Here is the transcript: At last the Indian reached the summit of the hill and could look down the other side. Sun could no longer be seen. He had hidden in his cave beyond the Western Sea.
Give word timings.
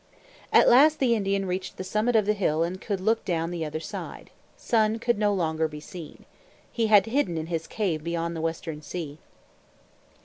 At 0.51 0.67
last 0.67 0.97
the 0.97 1.13
Indian 1.13 1.45
reached 1.45 1.77
the 1.77 1.83
summit 1.83 2.15
of 2.15 2.25
the 2.25 2.33
hill 2.33 2.63
and 2.63 2.81
could 2.81 2.99
look 2.99 3.23
down 3.23 3.51
the 3.51 3.63
other 3.63 3.79
side. 3.79 4.31
Sun 4.57 4.97
could 4.97 5.19
no 5.19 5.31
longer 5.31 5.67
be 5.67 5.79
seen. 5.79 6.25
He 6.71 6.87
had 6.87 7.05
hidden 7.05 7.37
in 7.37 7.45
his 7.45 7.67
cave 7.67 8.03
beyond 8.03 8.35
the 8.35 8.41
Western 8.41 8.81
Sea. 8.81 9.19